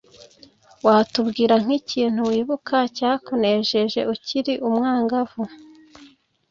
watubwira 0.85 1.55
nk’ikintu 1.63 2.19
wibuka 2.29 2.77
cyakunejeje 2.95 3.99
ukiri 4.13 4.53
umwangavu? 4.67 5.43